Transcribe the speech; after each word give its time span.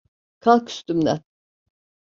Kalk 0.39 0.69
üstümden! 0.69 1.19